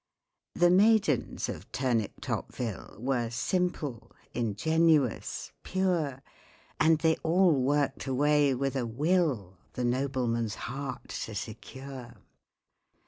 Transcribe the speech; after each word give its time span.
The 0.55 0.71
maidens 0.71 1.47
of 1.47 1.71
Turniptopville 1.71 2.99
Were 2.99 3.29
simple—ingenuous—pure— 3.29 6.23
And 6.79 6.97
they 6.97 7.15
all 7.17 7.51
worked 7.53 8.07
away 8.07 8.55
with 8.55 8.75
a 8.75 8.87
will 8.87 9.59
The 9.73 9.85
nobleman's 9.85 10.55
heart 10.55 11.09
to 11.09 11.35
secure. 11.35 12.15